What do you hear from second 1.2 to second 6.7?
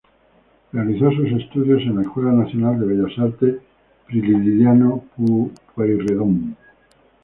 estudios en la Escuela Nacional de Bellas Artes Prilidiano Pueyrredón.